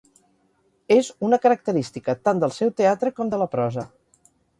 És 0.95 1.09
una 1.27 1.37
característica 1.43 2.15
tant 2.29 2.41
del 2.45 2.53
seu 2.55 2.71
teatre 2.81 3.13
com 3.21 3.31
de 3.35 3.41
la 3.43 3.49
prosa. 3.53 3.85